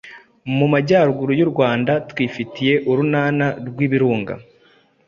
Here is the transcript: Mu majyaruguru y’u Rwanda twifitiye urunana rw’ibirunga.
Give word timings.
Mu 0.57 0.65
majyaruguru 0.73 1.31
y’u 1.39 1.49
Rwanda 1.51 1.91
twifitiye 2.09 2.73
urunana 2.89 3.47
rw’ibirunga. 3.67 4.33